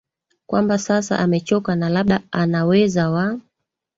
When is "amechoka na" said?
1.19-1.89